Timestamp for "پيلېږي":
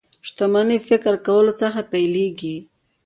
1.91-2.57